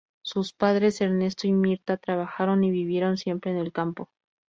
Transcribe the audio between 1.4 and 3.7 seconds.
y Mirta, trabajaron y vivieron siempre en